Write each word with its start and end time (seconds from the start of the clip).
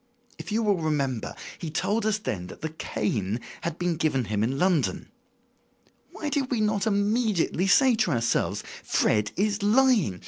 If 0.39 0.51
you 0.51 0.63
will 0.63 0.77
remember, 0.77 1.35
he 1.59 1.69
told 1.69 2.07
us 2.07 2.17
then 2.17 2.47
that 2.47 2.61
the 2.61 2.71
cane 2.71 3.39
had 3.61 3.77
been 3.77 3.97
given 3.97 4.23
him 4.25 4.43
in 4.43 4.57
London. 4.57 5.11
Why 6.11 6.29
did 6.29 6.49
we 6.49 6.59
not 6.59 6.87
immediately 6.87 7.67
say 7.67 7.93
to 7.97 8.09
ourselves: 8.11 8.63
'Fred 8.83 9.29
is 9.37 9.61
lying. 9.61 10.19